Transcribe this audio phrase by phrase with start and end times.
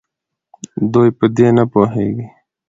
[0.91, 2.27] دوي په دې نپوهيږي